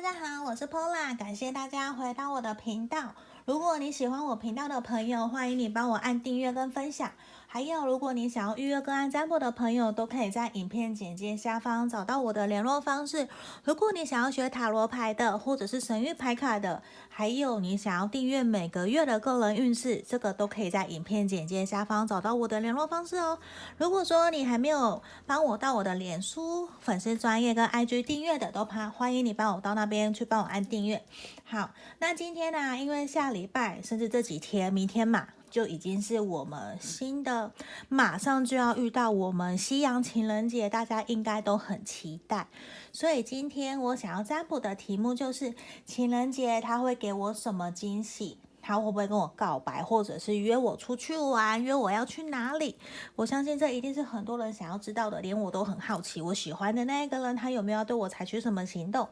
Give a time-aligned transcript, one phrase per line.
[0.00, 3.16] 大家好，我是 Pola，感谢大家回到我的频道。
[3.44, 7.10] 如果你喜欢我频道的朋友，欢迎你帮我按订阅跟分享。
[7.50, 13.26] 还有，如果你想要预约个案占卜的朋友，都可以在影片简介下方找到我的联络方式。
[13.64, 23.38] 如果你想要学塔罗牌的，或者是神諭牌卡的，还有你想要订阅每个月的个人运势，这个都可以在影片简介下方找到我的联络方式哦。
[23.78, 31.02] 如果说你还没有帮我到我的脸书粉丝专业跟 IG 订阅的，都怕欢迎你帮我到那边去帮我按订阅。
[31.44, 35.28] 好，那今天呢，因为下礼拜甚至这几天，明天嘛。
[35.50, 37.52] 就已经是我们新的，
[37.88, 42.48] 马上就要遇到我们西洋情人节，大家应该都很期待。
[42.92, 48.38] 所以今天我想要占卜的题目就是情人节他会给我什么惊喜？
[48.60, 52.76] 他会不会跟我告白，或者是约我出去玩，约我要去哪里？
[53.16, 56.20] 我相信这一定是很多人想要知道的，连我都很好奇。
[56.20, 59.08] 我喜欢的那一个人，他有没有对我采取什么行动？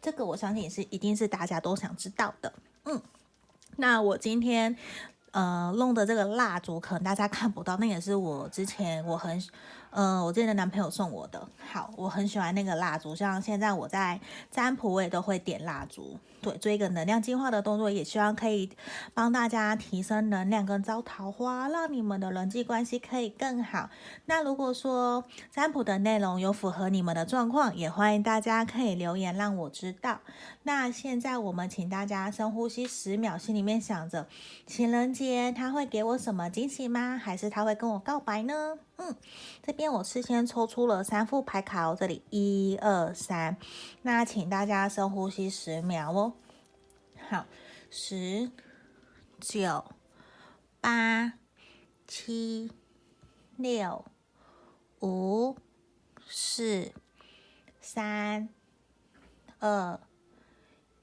[0.00, 2.52] 这个我相信也是一定是大家都想知道的。
[2.84, 3.02] 嗯，
[3.76, 4.76] 那我今天。
[5.32, 9.40] 呃，弄的这个蜡烛可能大家看不到，那也是我之前我很，
[9.90, 11.46] 呃，我之前的男朋友送我的。
[11.72, 14.20] 好，我很喜欢那个蜡烛，像现在我在
[14.50, 16.18] 占卜，我也都会点蜡烛。
[16.40, 18.70] 对，做一个能量净化的动作，也希望可以
[19.14, 23.90] 帮大家提升能量跟招桃花，让你们的人际关系可以更好。
[24.26, 30.20] 那如果说占卜的内容有符合你们的状况，也欢迎大家可以留言让我知道。
[30.62, 34.26] 那现在我们请大家深呼吸十秒，心里面想着
[34.66, 37.20] 情人节他会给我什么惊喜吗？
[37.22, 38.78] 还是他会跟我告白呢？
[39.02, 39.16] 嗯，
[39.62, 43.56] 这边我事先抽出了三副牌卡哦，这里一二三，
[44.02, 46.34] 那请大家深呼吸十秒哦。
[47.30, 47.46] 好，
[47.90, 48.50] 十、
[49.40, 49.86] 九、
[50.82, 51.32] 八、
[52.06, 52.70] 七、
[53.56, 54.04] 六、
[55.00, 55.56] 五、
[56.28, 56.92] 四、
[57.80, 58.50] 三、
[59.60, 59.98] 二、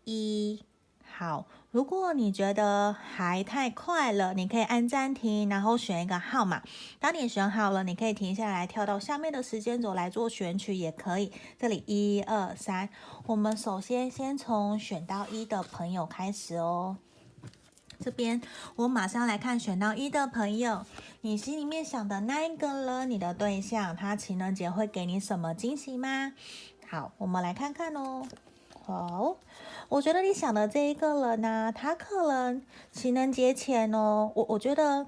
[0.04, 0.64] 一，
[1.04, 1.48] 好。
[1.78, 6.64] 如果你觉得还太快了，你可以按暂停，然后选一个号码。
[7.00, 11.32] 当你选好了，你可以停下来，跳到下面的时间轴来做选取，也可以。
[11.60, 12.90] 这里一二三，
[13.28, 16.98] 我们首先先从选到一的朋友开始哦。
[18.00, 18.42] 这边
[18.78, 20.84] 我马上来看选到一的朋友，
[21.22, 26.34] 你心里面想的那一个了，你的对象，他情人节会给你什么惊喜吗？
[26.90, 28.28] 好，我们来看看哦。
[28.88, 29.36] 好，
[29.90, 35.06] 我觉得你想的这一个人呢、他可能情人节前哦，我我觉得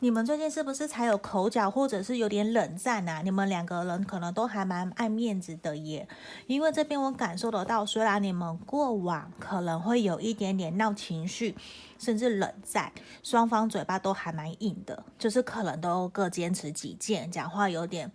[0.00, 3.22] 你们最近是不是才有口角，或者是有点冷战啊？
[3.22, 6.08] 你们两个人可能都还蛮爱面子的耶，
[6.48, 11.54] 因为这边我感受得到，虽然你们过往可能会有一点点闹情绪，
[11.96, 12.90] 甚至冷战，
[13.22, 18.10] 双方嘴巴都还蛮硬的，就是可能都各坚持己见，讲话有点。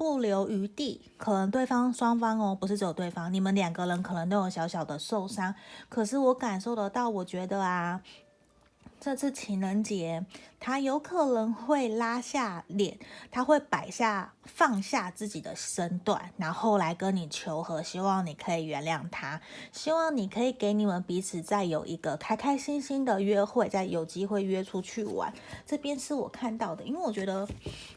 [0.00, 5.54] 不留余地，可能对方双方哦，不是只有对方，你们两个人可能都有小小的受伤，
[5.90, 8.00] 可是我感受得到，我觉得啊。
[8.98, 10.24] 这次情人节，
[10.60, 12.98] 他有可能会拉下脸，
[13.30, 19.40] 他会摆下放下自己的身段，然后来跟你求和，希望你可以原谅他，
[19.72, 25.32] 希望你可以给你们彼此再有一个开开心心的约会，再有机会约出去玩。
[25.66, 27.48] 这边是我看到的，因为我觉得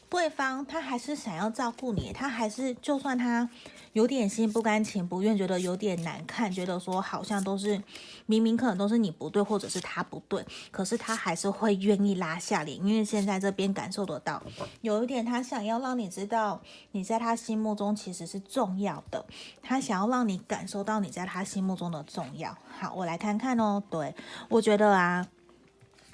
[0.10, 3.50] 对方他还是想要照顾你，他还是就算他。
[3.94, 7.80] 有点心不甘情不愿，觉得有点难看，觉得说好像都是
[8.26, 14.44] 明明可能都是你不对，或者是他不对，可是他还是会愿意拉下脸，因为现在这边感受得到，
[14.82, 19.26] 有一点他想要让你知道你在他心目中其实是重要的，
[19.64, 22.56] 他想要让你感受到你在他心目中的重要。
[22.80, 24.14] 好，我来看看哦，对，
[24.50, 25.28] 我觉得啊，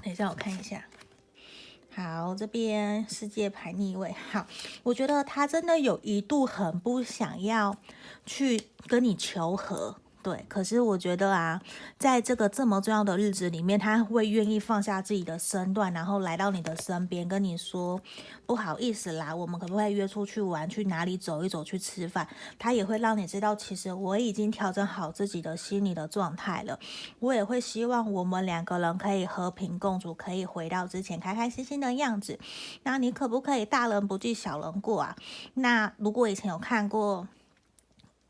[0.01, 0.85] 等一下我看一下。
[1.93, 4.15] 好，这边世界牌逆位。
[4.31, 4.45] 好，
[4.83, 7.75] 我觉得他真的有一度很不想要
[8.25, 9.97] 去跟你求和。
[10.21, 11.61] 对，可是我觉得啊，
[11.97, 18.01] 在这个这么重要的日子里面，他会愿意放下自己的身段，然后来到你的身边，跟你说
[18.45, 22.27] 不好意思啦，我们可不可以约出去玩，去哪里走一走，去吃饭？
[22.59, 26.77] 他也会让你知道，其实我已经调整好自己的心理的状态了。
[27.19, 32.37] 我也会希望我们两个人可以和平共处，可以回到之前开开心心的样子。
[32.83, 35.15] 那你可不可以大人不计小人过啊？
[35.53, 37.25] 那如果以前有看过。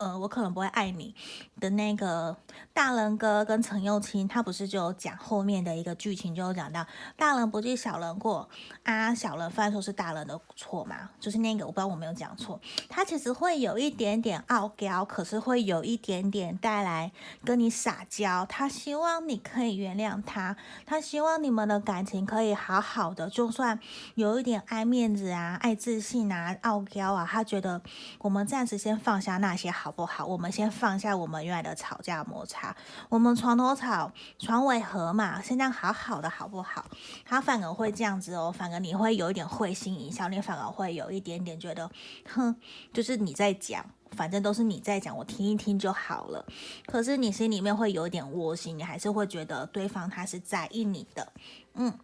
[0.00, 1.14] 呃，我可能不会爱你
[1.60, 2.34] 的那个
[2.72, 6.86] 大人哥跟陈又青，他不是就有讲后面的一个剧情，就有讲到
[7.18, 8.48] 大人不计小人过
[8.82, 12.58] 啊，小人犯错是大人的错嘛，就是那个我不知道我没有讲错，
[12.88, 17.12] 他其实会有一点点傲娇，可是会有一点点带来
[17.44, 20.56] 跟你撒娇，他希望你可以原谅他，
[20.86, 23.78] 他希望你们的感情可以好好的，就算
[24.14, 27.82] 有一点爱面子啊、爱自信啊、傲娇啊，他觉得
[28.20, 29.89] 我们暂时先放下那些好。
[29.90, 30.24] 好不好？
[30.24, 32.76] 我们先放下我们原来的吵架摩擦，
[33.08, 36.84] 我们床头吵，床尾和嘛，现在好好的好不好？
[37.24, 41.90] 他反而会这样子哦，反而你会有一点会心一笑，你反而会有一点点觉得，
[42.32, 42.54] 哼，
[42.92, 46.46] 就是你在讲，反正都是你在讲，我听一听就好了。
[46.86, 51.32] 可是你心里面会有一点窝心，你还是会觉得对方他是在意你的，
[51.74, 51.98] 嗯。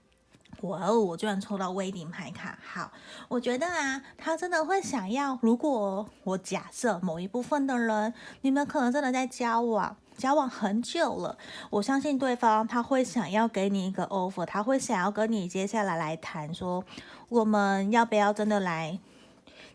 [0.62, 0.98] 哇哦！
[0.98, 2.90] 我居然抽到威顶牌卡，好，
[3.28, 5.38] 我觉得啊，他真的会想要。
[5.42, 11.36] 如果我假设某一部分的人，你们可能真的在交往，交往很久了，
[11.70, 16.82] 我相信对方他会想要给你一个 offer，他会想要跟你接下来来谈说，
[17.28, 18.98] 我们要不要真的来。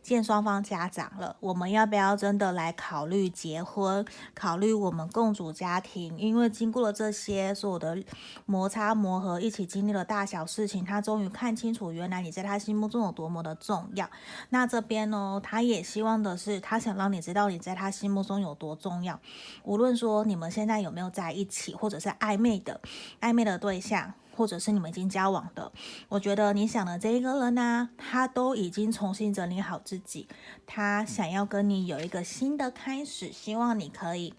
[0.02, 4.06] 见双方家长了，我们要不要真的来考虑结婚？
[4.34, 6.18] 考虑我们共组家庭？
[6.18, 8.04] 因为经过了这些所有的
[8.46, 14.10] 摩擦磨合，一起经历了大小事情，他终于看清楚，原来你在他心目中有多么的重要。
[14.50, 19.20] 那这边呢，他也希望的是，他想让你知道你在他心目中有多重要。
[19.64, 22.82] 无论说你们现在有没有在一起，或者是暧昧的
[23.22, 24.14] 暧昧的对象。
[24.36, 25.72] 或者是你们已经交往的，
[26.10, 30.28] 我觉得你想的这一个人呢、他都已经重新整理好自己，
[30.66, 34.34] 他想要跟你有一个新的开始，希望你可以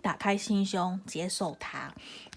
[0.00, 1.92] 打开心胸接受他。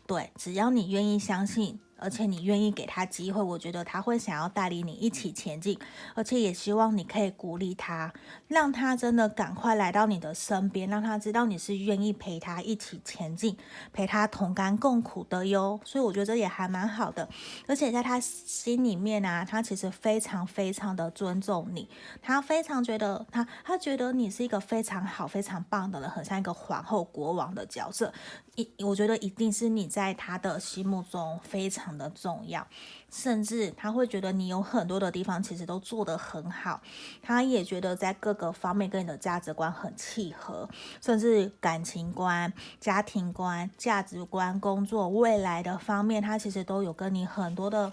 [0.06, 1.80] 对，只要你愿意相信。
[2.03, 5.79] 而且你愿意给他机会，我觉得他会想要带领你一起前进，
[6.13, 8.13] 而且也希望你可以鼓励他，
[8.50, 13.57] 让他真的赶快来到你的身边，让他知道你是愿意陪他一起前进，
[13.94, 15.79] 陪他同甘共苦的哟。
[15.85, 17.27] 所以我觉得这也还蛮好的，
[17.67, 21.88] 而且在他心里面啊，他其实非常非常的尊重你，
[22.21, 28.13] 他非常觉得他他觉得你是一个非常好、非常棒的人，很像一个皇后、国王的角色。
[28.55, 32.67] 一，我觉得一定是你在他的心目中非常的重要，
[33.11, 36.79] 甚至他会觉得你有很多的地方其实都做得很好，
[37.21, 40.69] 他也觉得在各个方面跟你的价值观很契合，
[41.01, 47.91] 甚至感情观、家庭观、价值观、工作未来的方面，他其实都有跟你很多的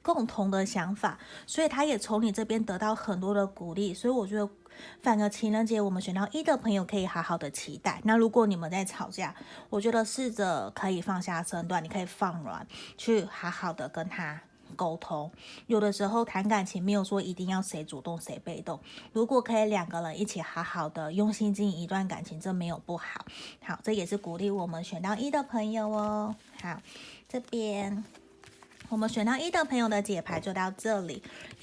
[0.00, 4.48] 共同的想法，所以他也从你这边得到很多的鼓励，所以我觉得。
[5.02, 8.00] 反而情人节我们选到一的朋友可以好好的期待。
[8.04, 9.34] 那如果你们在吵架，
[9.68, 14.40] 我觉得试着可以放下身段，你可以放软，去好好的跟他
[14.76, 15.30] 沟通。
[15.66, 18.78] 有的时候谈感情没有说一定要谁主动谁被动，
[19.12, 23.24] 如果可以两个人一起好好的用心经营一段感情，这没有不好。
[23.62, 26.34] 好，这也是鼓励我们选到一的朋友哦。
[26.62, 26.80] 好，
[27.28, 28.04] 这边。
[28.90, 31.22] 我们选到一的朋友的解牌就到这里。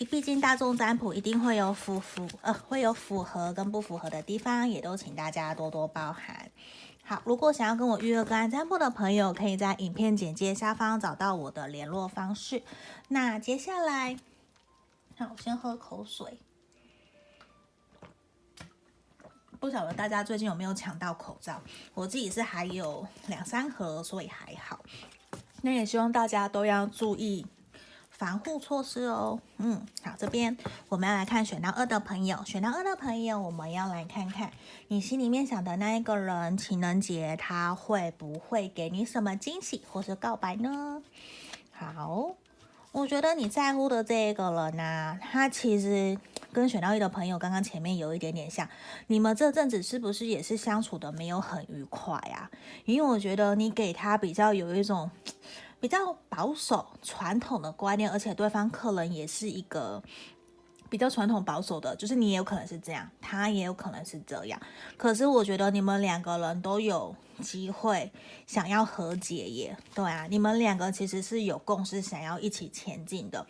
[0.09, 6.49] 毕竟大众占卜一定会有符符呃，会有符合跟不符合的地方，也都请大家多多包涵。
[7.03, 12.63] 好，如果想要跟我预约个案占卜的朋友，可以在影片简介下方找到我的联络方式。
[13.09, 14.17] 那接下来，
[15.17, 16.39] 好，我先喝口水。
[19.59, 21.61] 不晓得大家最近有没有抢到口罩？
[21.93, 24.79] 我自己是还有两三盒，所以还好。
[25.67, 27.45] 那也希望大家都要注意
[28.09, 29.37] 防护措施哦。
[29.57, 30.55] 嗯，好，这边
[30.87, 34.49] 我们要来看选到二的朋友，选到二的朋友，我们要来看看
[34.87, 41.03] 你心里面想的那一个人，情人节他会不会给你什么惊喜或是告白呢？
[41.73, 42.33] 好，
[42.93, 46.17] 我觉得你在乎的这个人呢、他其实
[46.53, 48.65] 跟选到一的朋友刚刚前面有一点点像，
[49.07, 52.49] 你们这阵子是不是也是相处的没有很愉快啊？
[52.85, 55.11] 因为我觉得你给他比较有一种。
[55.79, 60.01] 比较保守传统的观念，而且对方可能也是一个
[60.89, 64.59] 比较传统保守的，就是你也有可能是这样，他也有可能是这样。
[64.97, 68.11] 可是我觉得你们两个人都有机会
[68.45, 73.45] 想要和解耶，对啊，你们两个其实是有共识，想要一起前进的。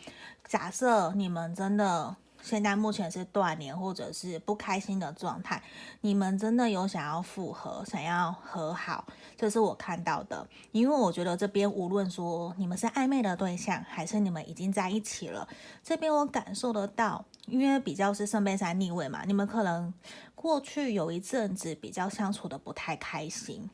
[0.48, 2.16] 假设你们真的。
[2.48, 5.62] 现在目前是断联或者是不开心的状态，
[6.00, 10.48] 你们真的有想要复合、想要和好，这是我看到的。
[10.72, 15.46] 因为我觉得这边无论说你们是暧昧的对象，还是你们已经在一起了，
[15.84, 19.94] 这边我感受得到，因为比较是圣杯三逆位嘛，你们可能
[20.34, 23.70] 过去有一阵子比较相处的不太开心。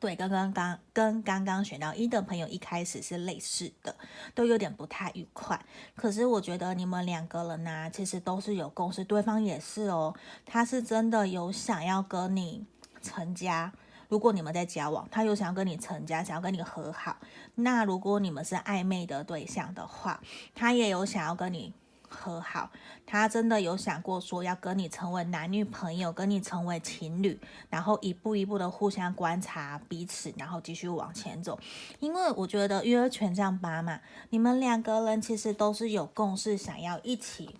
[0.00, 3.94] 对，刚刚刚跟刚刚选到一的朋友一开始是类似的，
[4.34, 5.60] 都有点不太愉快。
[5.96, 10.14] 可是我觉得你们两个人呢、其实都是有共识，对方也是哦，
[10.46, 12.64] 他是真的有想要跟你
[13.02, 13.72] 成家。
[14.08, 17.16] 如果你们在交往，他有想要跟你成家，想要跟你和好。
[17.56, 20.20] 那如果你们是暧昧的对象的话，
[20.54, 21.74] 他也有想要跟你。
[22.08, 22.70] 和好，
[23.06, 27.38] 他真的有想过说要跟你成为男女朋友，跟你成为情侣，
[27.70, 31.58] 然后一步一步的互相观察彼此，然后继续往前走。
[32.00, 34.00] 因为我觉得，因为权杖八嘛，
[34.30, 37.50] 你们两个人其实都是有共识，想要一起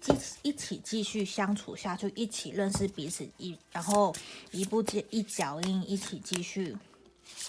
[0.00, 4.14] 继一起继续相处下去，一起认识彼此，一然后
[4.50, 6.76] 一步接一脚印，一起继续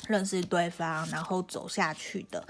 [0.07, 2.45] 认识对方，然后走下去的。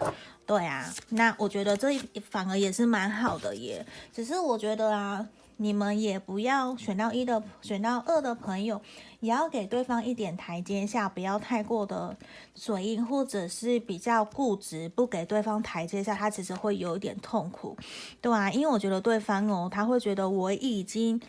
[0.46, 1.98] 对啊，那我觉得这
[2.30, 3.86] 反而也是蛮好的耶。
[4.12, 5.28] 只是我觉得啊。
[5.58, 8.82] 你们也不要选到一的，选到二的朋友，
[9.20, 12.18] 也要给对方一点台阶下，不要太过的
[12.56, 17.78] 嘴硬，或者是比较固执，不给对方台阶下，他其实会有一点痛苦，
[18.20, 21.22] 对啊，因为我觉得对方哦，他会觉得我已经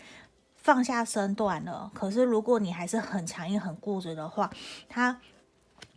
[0.57, 4.51] 放下身段了，可是如果你还是很强硬、很固执的话，
[4.89, 5.21] 他。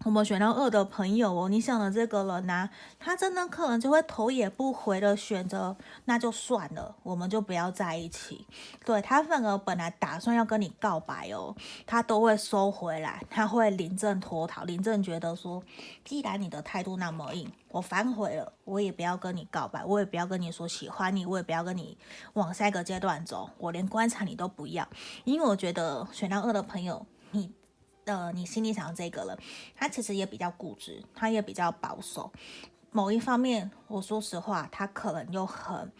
[0.07, 8.47] 我们选到二的朋友哦，你想的这个人呢、他真的可能就会头也不回的选择，那就算了，我们就不要在一起。
[8.85, 11.53] 对，他反而本来打算要跟你告白哦，
[11.85, 14.63] 他都会收回来，他会临阵脱逃。
[14.63, 15.61] 临阵觉得说，
[16.05, 21.97] 既然你的态度那么硬，我反悔了，我也不要跟你告白，我也不要跟你说喜欢你，我也不要跟你
[22.31, 24.87] 往下一个阶段走，我连观察你都不要，
[25.25, 27.51] 因为我觉得选到二的朋友，你。
[28.07, 29.37] 呃，你心里想这个了，
[29.75, 32.31] 他其实也比较固执，他也比较保守。
[32.91, 35.91] 某一方面，我说实话，他可能又很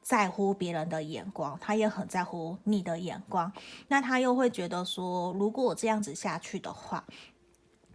[0.00, 3.52] 在乎别人的眼光，他也很在乎你的眼光。
[3.88, 7.04] 那他又会觉得说，如果我这样子下去的话，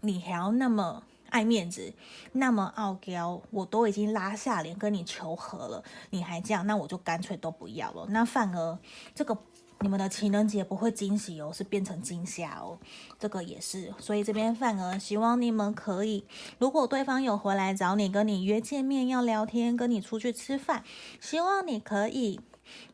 [0.02, 1.94] 你还要那么爱面子，
[2.34, 8.06] 那么傲娇，我都已经拉下脸跟你求和了，你还这样，那我就干脆都不要了。
[8.10, 8.78] 那反而
[9.16, 9.38] 这个。
[9.82, 12.80] 你们的情人节不会惊喜哦，是变成惊吓哦，
[13.20, 16.26] 这个也是，所以这边反而希望你们可以，
[16.58, 20.84] 如果对方有回来找你，跟你约见面要聊天，跟你出去吃饭，
[21.20, 22.40] 希望你可以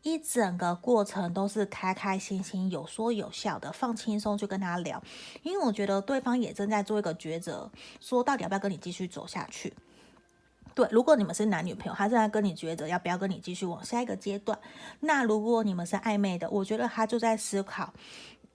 [0.02, 5.02] 一整个过程都是开开心心、有说有笑的，放轻松去跟他聊，
[5.44, 7.72] 因为我觉得对方也正在做一个抉择，
[8.02, 9.74] 说到底要不要跟你继续走下去。
[10.74, 14.58] 对，如果你们是男女朋友，他正在跟你抉择要不要跟你继续往下一个阶段。
[15.02, 17.94] 那如果你们是暧昧的，我觉得他就在思考，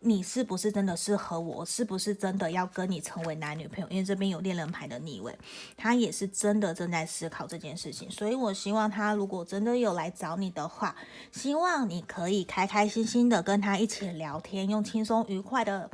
[0.00, 3.88] 你是不是真的适合我，是不是真的要跟你成为男女朋友？
[3.90, 5.36] 因为这边有恋人牌的逆位，
[5.76, 8.10] 他也是真的正在思考这件事情。
[8.10, 10.96] 所以我希望他如果真的有来找你的话，
[11.32, 15.90] 希望你可以开开心心的跟他一起聊天，用轻松愉快的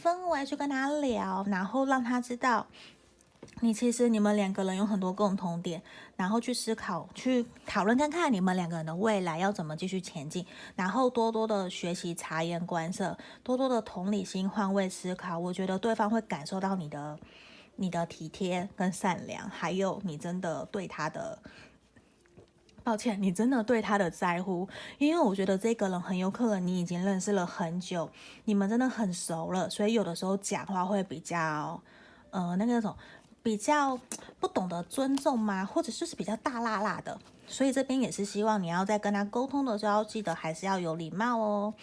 [0.00, 2.66] 氛围去跟他聊，然后让他知道。
[3.60, 5.82] 你其实你们两个人有很多共同点，
[6.16, 15.38] 然后去思考、去讨论看看你们两个人的未来要怎么继续前进，然后多多的学习、察言观色，多多的同理心、换位思考。
[15.38, 17.18] 我觉得对方会感受到你的、
[17.76, 21.38] 你的体贴跟善良，还有你真的对他的，
[22.82, 24.68] 抱歉，你真的对他的在乎。
[24.98, 28.10] 因为我觉得这个人很有可能你已经认识了很久，
[28.44, 31.80] 你们真的很熟了，所以有的时候讲话会比较，
[32.30, 32.94] 呃，那个种。
[33.44, 33.96] 比较
[34.40, 35.64] 不懂得尊重吗？
[35.64, 41.74] 或者就是比较大辣辣的，所以这边也是希望你要在跟他沟通的时候，记得还是要有礼貌哦。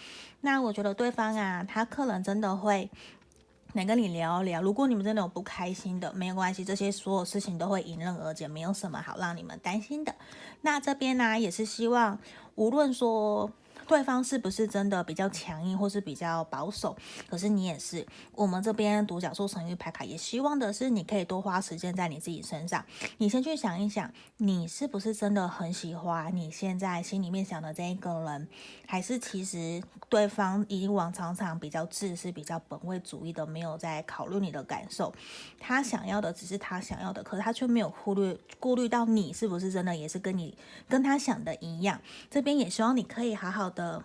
[0.41, 2.89] 那我觉得对方啊，他可能真的会
[3.73, 4.61] 来跟你聊一聊。
[4.61, 10.15] 如果你们真的有不开心的，没有关系，这些所有事情都会迎刃而解，没有什么好让你们担心的。
[10.61, 12.17] 那这边呢，也是希望
[12.55, 13.51] 无论说。
[13.91, 16.95] 对方是不是真的比较强硬，或是比较保守？
[17.27, 22.85] 可是你也是，我们这边独角兽神諭牌卡也希望的是，你可以多花时间在你自己身上。
[23.17, 28.47] 你先去想一想，你是不是真的很喜欢你现在心里面想的这一个人，
[28.87, 35.13] 还是其实对方以往常常比较自私、比较本位主义的，没有在考虑你的感受。
[35.59, 40.57] 他想要的只是他想要的，可是他却没有忽略顾虑到你是不是真的也是跟你
[40.87, 41.99] 跟他想的一样。
[42.29, 43.80] 这边也希望你可以好好的。
[43.81, 44.03] 的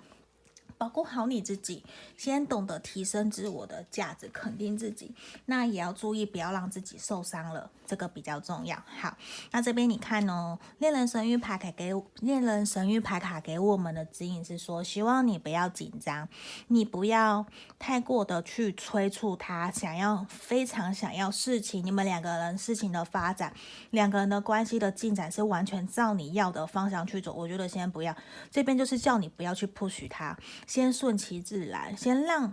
[0.79, 1.83] 保护好你自己，
[2.17, 5.15] 先懂得提升自我的价值，肯定自己。
[5.47, 8.77] 那也要注意，不要让自己受伤了，这个比较重要。
[9.01, 9.17] 好，
[9.53, 16.29] 那这边你看哦，恋人神諭牌卡给恋人神諭牌卡给我们的指引是说，希望你不要紧张，
[16.69, 17.47] 你不要
[17.79, 23.55] 太过的去催促他，想要非常想要事情，你们两个人事情的发展，
[23.91, 27.33] 两个人的关系的进展是完全照你要的方向去走。
[27.33, 28.15] 我觉得先不要，
[28.51, 30.37] 这边就是叫你不要去 push 他。
[30.67, 32.53] 先顺其自然，先让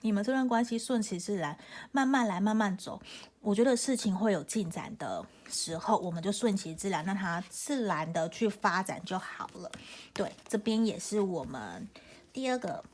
[0.00, 1.58] 你们这段关系顺其自然，
[1.90, 3.00] 慢慢来，慢慢走。
[3.40, 9.70] 我觉得事情会有进展的时候，我们就顺其自然，让它自然的去发展就好了。
[10.12, 11.88] 对，这边也是我们
[12.32, 12.84] 第二个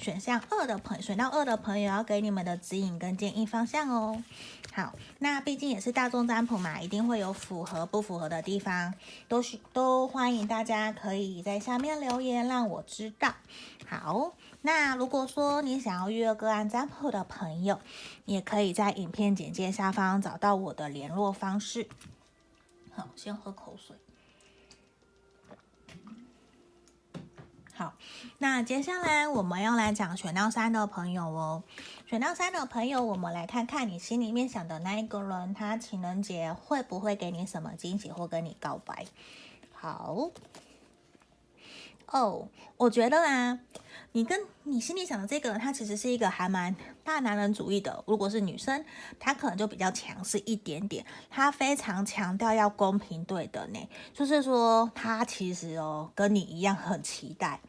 [0.00, 4.24] 选项二的朋，选到二的朋友要给你们的指引跟建议方向哦。
[4.72, 8.94] 好，那毕竟也是大众占卜嘛，一定会有符合不符合的地方，
[9.28, 13.34] 都是都欢迎大家可以在下面留言让我知道。
[13.86, 17.78] 好，那如果说你想要预约个案占卜的朋友，
[18.24, 21.86] 也可以在影片简介下方找到我的联络方式。
[22.92, 23.96] 好，先喝口水。
[27.80, 27.94] 好，
[28.36, 31.62] 那接下来我们要来讲选到三的朋友哦。
[32.06, 39.06] 选到三的朋友，我们来看看你心里面想的那一个人，他情人节会不会给你什么惊喜或跟你告白？
[39.72, 40.28] 好，
[42.10, 43.60] 哦，我觉得啊，
[44.12, 46.74] 你跟你心里想的这个人，他其实是一个还蛮
[47.04, 48.02] 大男人主义的。
[48.06, 48.84] 如果是女生，
[49.18, 57.60] 他可能就比较强势一点点，他非常强调要公平对等呢，就是说他其实哦跟你一样很期待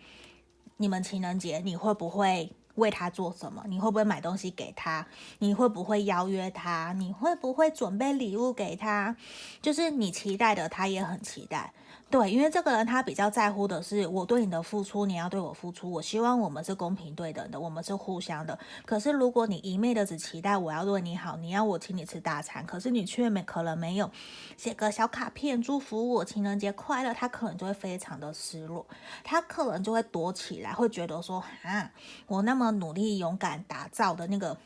[0.77, 2.51] 你们情人节，你会不会？
[2.75, 3.61] 为他做什么？
[3.67, 5.05] 你会不会买东西给他？
[5.39, 6.93] 你会不会邀约他？
[6.93, 9.15] 你会不会准备礼物给他？
[9.61, 11.73] 就是你期待的，他也很期待。
[12.11, 15.89] 对，因为这个人他比较在乎的是我对你的付出，你要对我付出。
[15.89, 18.59] 我希望我们是公平对等的，我们是互相的。
[18.85, 24.11] 可是如果你一昧的只期待我要对你好，你要我请你吃大餐，可是你却没可能没有
[24.57, 28.85] 写个小卡片祝福我情人节快乐，他可能就会非常的失落，
[29.23, 31.89] 他可能就会躲起来，会觉得说啊，
[32.27, 34.57] 我那么努力勇敢打造的那个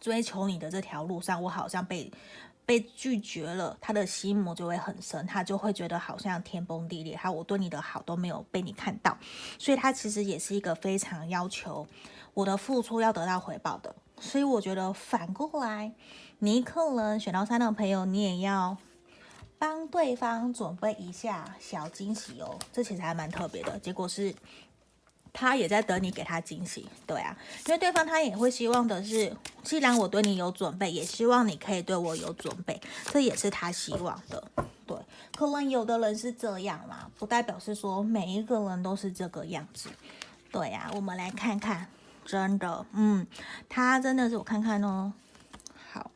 [0.00, 2.10] 追求你的这条路上，我好像被。
[2.66, 9.16] 被拒绝了，他的心魔就会很深，他就会觉得好像天崩地裂，还有我对你的好都没有被你看到，
[9.58, 11.86] 所以他其实也是一个非常要求
[12.32, 13.94] 我的付出要得到回报的。
[14.18, 15.92] 所以我觉得反过来，
[16.38, 18.76] 你可能选到三的朋友，你也要
[19.58, 23.78] 帮对方准备一下小惊喜哦，这其实还蛮特别的。
[23.78, 24.34] 结果是。
[25.36, 27.36] 他也在等你给他惊喜，对啊，
[27.66, 34.42] 因为对方他也会希望的是，既然我对你有准备，也希望你可以对我有准备，这也是他希望的，
[34.86, 34.96] 对。
[35.36, 39.88] 可能有的人是这样啦，不代表是说每一个人都是这个样子，
[40.52, 41.88] 对啊，我们来看看，
[42.24, 43.26] 真的，嗯，
[43.68, 45.12] 他真的是我看看哦，
[45.92, 46.12] 好，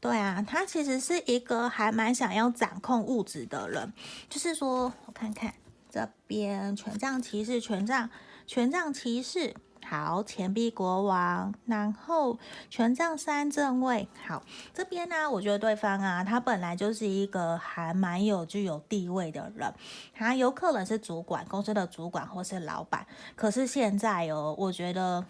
[0.00, 3.92] 对啊，他其实是一个还蛮想要掌控物质的人，
[4.28, 5.54] 就是说我看看
[5.88, 8.10] 这边权杖骑士，权杖。
[8.50, 9.54] 权杖骑士，
[9.86, 12.36] 好，钱币国王，然后
[12.68, 14.42] 权杖三正位，好，
[14.74, 19.72] 这边呢，我觉得对方啊，他本来就是一个还蛮有具有地位的人，
[20.12, 25.24] 他有可能是主管，公司的主管或是老板，可是现在哦，我觉得。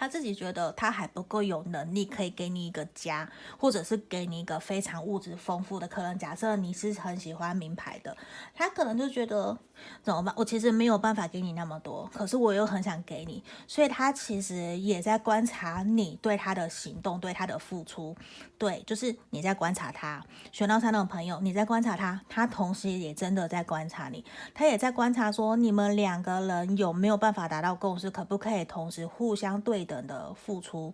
[0.00, 5.88] 他自己觉得他还不够有能力，可以给你一个家，或者是给你一个非常物质丰富的。
[5.88, 8.16] 可能假设你是很喜欢名牌的，
[8.54, 9.58] 他可能就觉得
[10.02, 10.32] 怎么办？
[10.36, 18.14] 我其实没有办法给你那么多，可是我又很想给你，所以他其实也在观察你对他的行动，对他的付出。
[18.56, 20.24] 对，就是你在观察他。
[20.52, 29.88] 选到三的朋友，你在观察他，他同时也真的在观察你，他也在观察说你们两个人有没有办法达到共识，可不可以同时互相对。
[29.88, 30.92] 等的付出，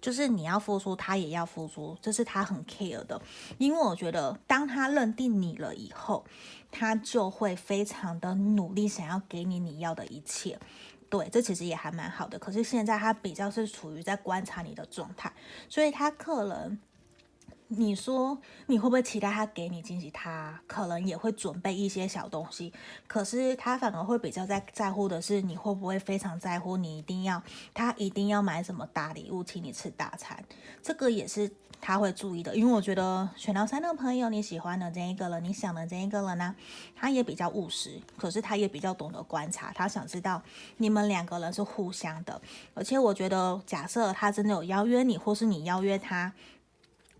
[0.00, 3.20] 就是你要付出，他也要付出，这是他很 care 的。
[3.58, 6.24] 因为我觉得，当他认定你了以后，
[6.70, 10.58] 他就会非常的努力，想要给你你要的一切。
[11.08, 12.38] 对，这其实也还蛮好的。
[12.38, 15.32] 可是现在他比较是处于在观察你的状态，
[15.68, 16.78] 所以他可能。
[17.68, 20.08] 你说你会不会期待他给你惊喜？
[20.12, 22.72] 他可能也会准备一些小东西，
[23.08, 27.42] 可是他反而会比较在在乎的是你会不会非常在乎，你一定要
[27.74, 30.44] 他一定要买什么大礼物请你吃大餐，
[30.80, 31.50] 这个也是
[31.80, 32.54] 他会注意的。
[32.56, 36.54] 因为我觉得选到三的朋友，你喜欢的这一个人，你想的这一个人呢、
[36.94, 40.40] 他也比较务实，可是他也比较懂得观察，他想知道
[40.76, 42.40] 你们两个人是互相的，
[42.74, 46.32] 而且我觉得假设他真的有邀约你，或是你邀约他。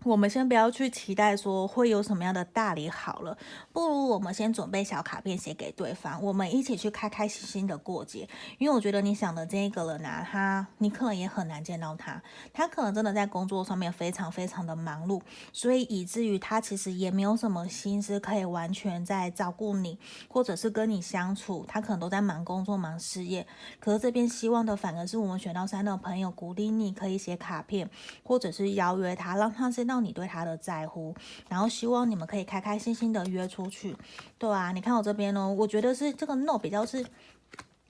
[0.07, 3.37] 我们先不要去期待说会有什么样的大礼好了，
[3.73, 8.25] 不如我们先准备小卡片写给对方，我们一起去开开心心的过节。
[8.57, 23.45] 因为我觉得你想的这一个人啊，他你可能也很难见到他，他可能真的在工作上面非常非常的忙碌，所以以至于他其实也没有什么心思可以完全在照顾你，或者是跟你相处，他可能都在忙工作忙事业。
[23.81, 27.89] 可是这边希望的反而是我们选到三的朋友鼓励你可以写卡片，
[28.23, 29.96] 或者是邀约他，让他知道。
[29.99, 31.15] 你对他的在乎，
[31.49, 33.95] 然后希望你们可以开开心心的约出去，
[34.37, 37.05] 对啊，你看我这边哦，我觉得是这个 no 比较是，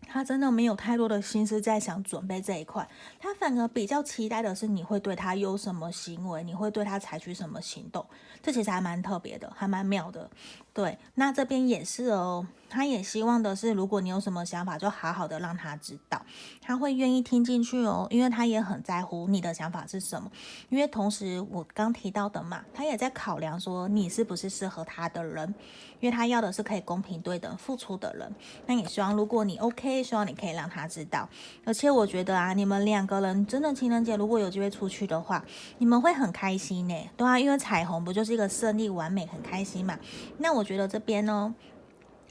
[0.08, 2.88] 他真的没有太多的心思在想准备这一块，
[3.20, 8.06] 他反而比较期待的是你会对他有什么行为，你会对他采取什么行动，
[8.42, 10.30] 这其实还蛮特别的，还蛮妙的，
[10.74, 12.48] 对，那这边也是哦。
[12.70, 16.22] 他也希望的是，如果你有什么想法，就好好的让他知道，
[16.62, 20.30] 他会愿意听进去哦，因为他也很在乎你的想法是什么。
[20.70, 25.54] 因为同时我刚提到的嘛，他也在考量说你是不是适合他的人，
[26.00, 28.36] 因为他要的是可以公平对等付出的人。
[28.66, 31.28] 那也希望如果你 OK，希望你可以让他知道。
[31.66, 35.44] 而且我觉得啊，你们两个人真的情人节如果有机会出去的话，
[35.78, 37.10] 你们会很开心呢。
[37.16, 39.98] 对啊，因为彩虹不就是一个胜利、完美、很开心嘛？
[40.40, 41.56] 那我觉得这边呢。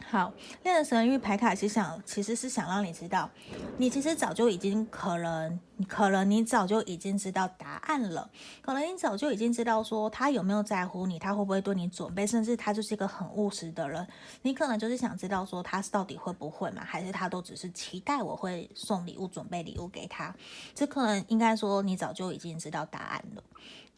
[0.09, 3.29] 好，恋人神諭牌卡其实想，其实是想让你知道，
[3.77, 8.31] 你其实早就已经可能，可能你早就已经知道答案了，
[8.63, 14.07] 可能你早就已经知道说他有没有在乎你，他会不会对你准备，甚至他就是一个很务实的人，
[14.43, 20.33] 你可能就是想知道说他到底会不会嘛，还是他都只是期待我会送礼物，准备礼物给他，
[20.73, 23.43] 这可能应该说你早就已经知道答案了。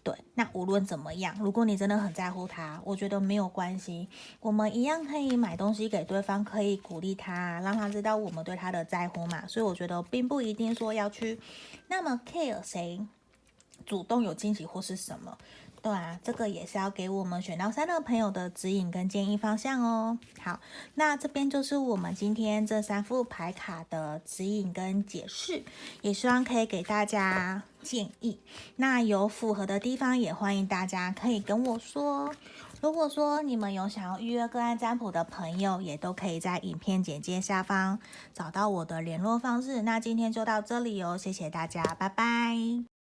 [0.03, 4.09] 对，那无论怎么样，如果你真的很在乎他，我觉得没有关系，
[4.41, 9.47] 我们一样可以买东西给对方，可以鼓励他，让他知道我们对他的在乎嘛。
[9.47, 11.39] 所以我觉得并不一定说要去
[11.89, 13.07] 那么 care 谁
[13.85, 15.37] 主动有惊喜或是什么。
[15.81, 20.19] 对啊，这个也是要给我们选到三的朋友的指引跟建议方向哦。
[20.43, 20.59] 好，
[20.95, 25.62] 那这边就是我们今天这三副牌卡的指引跟解释，
[26.03, 28.38] 也希望可以给大家建议。
[28.77, 32.35] 那有符合的地方，也欢迎大家可以跟我说。
[32.81, 37.99] 如果说你们有想要预约个案占卜的朋友，也都可以在影片简介下方
[38.35, 39.83] 找到我的联络方式。
[39.83, 42.98] 那今天就到这里哦，谢谢大家，拜拜。